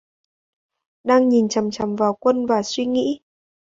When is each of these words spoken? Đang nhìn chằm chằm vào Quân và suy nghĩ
Đang 1.03 1.29
nhìn 1.29 1.49
chằm 1.49 1.71
chằm 1.71 1.95
vào 1.95 2.13
Quân 2.19 2.45
và 2.45 2.61
suy 2.63 2.85
nghĩ 2.85 3.19